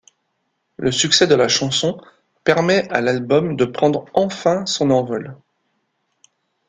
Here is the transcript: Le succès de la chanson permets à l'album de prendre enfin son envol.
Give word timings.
Le 0.77 0.91
succès 0.91 1.27
de 1.27 1.35
la 1.35 1.47
chanson 1.47 2.01
permets 2.43 2.89
à 2.89 3.01
l'album 3.01 3.55
de 3.55 3.65
prendre 3.65 4.05
enfin 4.15 4.65
son 4.65 4.89
envol. 4.89 5.37